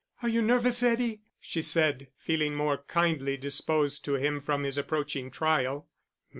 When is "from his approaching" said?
4.41-5.29